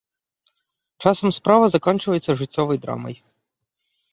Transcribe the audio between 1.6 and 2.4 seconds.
заканчваецца